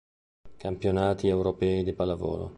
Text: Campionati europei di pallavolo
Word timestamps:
Campionati 0.57 1.27
europei 1.27 1.83
di 1.83 1.93
pallavolo 1.93 2.49